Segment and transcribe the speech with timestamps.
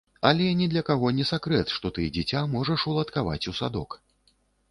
[0.27, 3.89] Але ні для каго не сакрэт, што ты дзіця можаш уладкаваць у садок.